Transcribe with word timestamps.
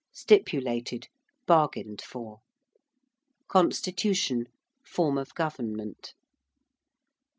~stipulated~: 0.11 1.09
bargained 1.45 2.01
for. 2.01 2.39
~constitution~: 3.47 4.47
form 4.83 5.15
of 5.15 5.31
government. 5.35 6.15